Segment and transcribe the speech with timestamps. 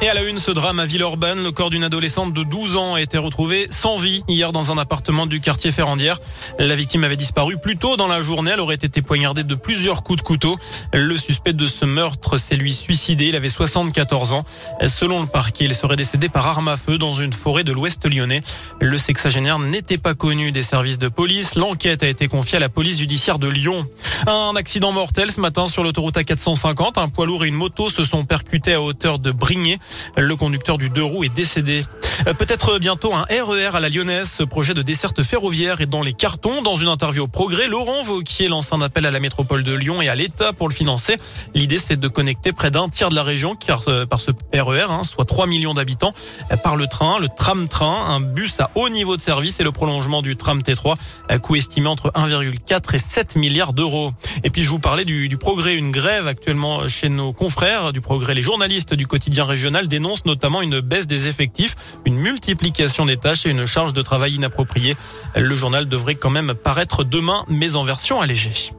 [0.00, 2.94] Et à la une, ce drame à Villeurbanne, le corps d'une adolescente de 12 ans
[2.94, 6.20] a été retrouvé sans vie hier dans un appartement du quartier Ferrandière.
[6.60, 8.52] La victime avait disparu plus tôt dans la journée.
[8.54, 10.56] Elle aurait été poignardée de plusieurs coups de couteau.
[10.92, 13.26] Le suspect de ce meurtre s'est lui suicidé.
[13.26, 14.44] Il avait 74 ans.
[14.86, 18.06] Selon le parquet, il serait décédé par arme à feu dans une forêt de l'ouest
[18.06, 18.40] lyonnais.
[18.80, 21.56] Le sexagénaire n'était pas connu des services de police.
[21.56, 23.84] L'enquête a été confiée à la police judiciaire de Lyon.
[24.28, 27.00] Un accident mortel ce matin sur l'autoroute A450.
[27.00, 29.80] Un poids lourd et une moto se sont percutés à hauteur de Brignais.
[30.16, 31.84] Le conducteur du deux roues est décédé.
[32.26, 34.30] Euh, peut-être bientôt un RER à la Lyonnaise.
[34.30, 36.62] Ce projet de desserte ferroviaire est dans les cartons.
[36.62, 40.02] Dans une interview au Progrès, Laurent Vauquier lance un appel à la métropole de Lyon
[40.02, 41.16] et à l'État pour le financer.
[41.54, 43.56] L'idée, c'est de connecter près d'un tiers de la région
[43.88, 46.12] euh, par ce RER, hein, soit 3 millions d'habitants,
[46.50, 49.72] euh, par le train, le tram-train, un bus à haut niveau de service et le
[49.72, 50.96] prolongement du tram T3,
[51.40, 54.12] coût estimé entre 1,4 et 7 milliards d'euros.
[54.44, 58.34] Et puis, je vous parlais du Progrès, une grève actuellement chez nos confrères du Progrès.
[58.34, 61.76] Les journalistes du quotidien régional dénoncent notamment une baisse des effectifs,
[62.08, 64.96] une multiplication des tâches et une charge de travail inappropriée.
[65.36, 68.72] Le journal devrait quand même paraître demain, mais en version allégée.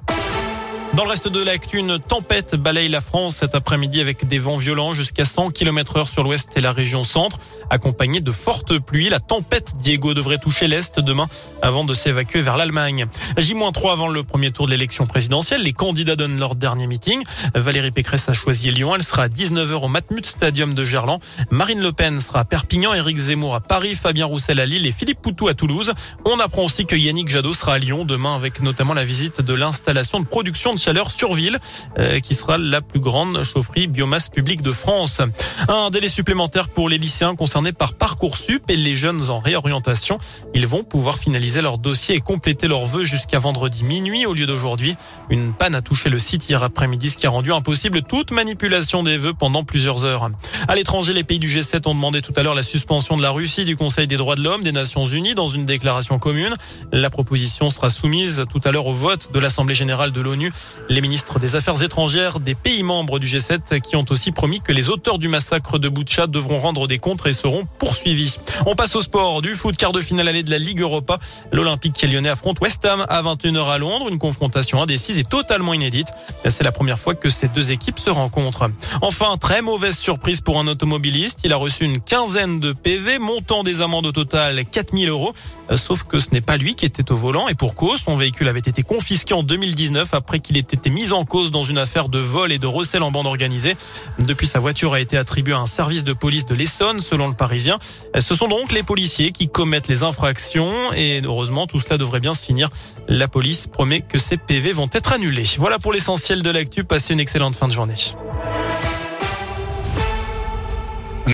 [0.96, 4.58] Dans le reste de l'actu, une tempête balaye la France cet après-midi avec des vents
[4.58, 7.38] violents jusqu'à 100 km heure sur l'ouest et la région centre,
[7.70, 9.08] accompagnée de fortes pluies.
[9.08, 11.28] La tempête Diego devrait toucher l'est demain
[11.62, 13.06] avant de s'évacuer vers l'Allemagne.
[13.38, 15.62] J-3 avant le premier tour de l'élection présidentielle.
[15.62, 17.24] Les candidats donnent leur dernier meeting.
[17.54, 18.96] Valérie Pécresse a choisi Lyon.
[18.96, 21.22] Elle sera à 19h au Matmut Stadium de Gerland.
[21.52, 24.92] Marine Le Pen sera à Perpignan, Éric Zemmour à Paris, Fabien Roussel à Lille et
[24.92, 25.94] Philippe Poutou à Toulouse.
[26.26, 29.54] On apprend aussi que Yannick Jadot sera à Lyon demain avec notamment la visite de
[29.54, 31.60] l'installation de production de chaleur sur ville,
[31.98, 35.22] euh, qui sera la plus grande chaufferie biomasse publique de France.
[35.68, 40.18] Un délai supplémentaire pour les lycéens concernés par Parcoursup et les jeunes en réorientation.
[40.54, 44.46] Ils vont pouvoir finaliser leur dossier et compléter leurs vœux jusqu'à vendredi minuit au lieu
[44.46, 44.96] d'aujourd'hui.
[45.30, 49.04] Une panne a touché le site hier après-midi, ce qui a rendu impossible toute manipulation
[49.04, 50.30] des vœux pendant plusieurs heures.
[50.68, 53.32] À l'étranger, les pays du G7 ont demandé tout à l'heure la suspension de la
[53.32, 56.56] Russie du Conseil des droits de l'homme des Nations Unies dans une déclaration commune.
[56.92, 60.52] La proposition sera soumise tout à l'heure au vote de l'Assemblée générale de l'ONU.
[60.90, 64.72] Les ministres des Affaires étrangères des pays membres du G7 qui ont aussi promis que
[64.72, 68.38] les auteurs du massacre de Boutcha devront rendre des comptes et seront poursuivis.
[68.66, 71.18] On passe au sport du foot quart de finale allée de la Ligue Europa.
[71.52, 76.08] L'Olympique lyonnais affronte West Ham à 21h à Londres, une confrontation indécise et totalement inédite.
[76.48, 78.70] C'est la première fois que ces deux équipes se rencontrent.
[79.02, 81.42] Enfin, très mauvaise surprise pour un automobiliste.
[81.44, 85.34] Il a reçu une quinzaine de PV, montant des amendes au total 4000 euros.
[85.72, 88.18] Euh, sauf que ce n'est pas lui qui était au volant et pour cause, son
[88.18, 91.78] véhicule avait été confisqué en 2019 après qu'il ait été mis en cause dans une
[91.78, 93.76] affaire de vol et de recel en bande organisée.
[94.20, 97.34] Depuis, sa voiture a été attribuée à un service de police de l'Essonne, selon le
[97.34, 97.78] Parisien.
[98.18, 102.34] Ce sont donc les policiers qui commettent les infractions et heureusement, tout cela devrait bien
[102.34, 102.70] se finir.
[103.08, 105.50] La police promet que ces PV vont être annulés.
[105.58, 106.84] Voilà pour l'essentiel de l'actu.
[106.84, 107.96] Passez une excellente fin de journée.